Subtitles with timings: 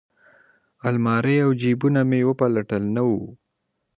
[0.87, 3.19] المارۍ او جیبونه مې وپلټل نه وه.